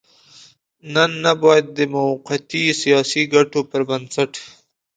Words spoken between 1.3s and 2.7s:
بايد د موقتي